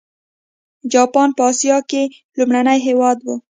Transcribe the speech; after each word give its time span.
جاپان 0.91 1.29
په 1.37 1.41
اسیا 1.51 1.77
کې 1.89 2.03
لومړنی 2.37 2.79
هېواد 2.87 3.17
و. 3.25 3.27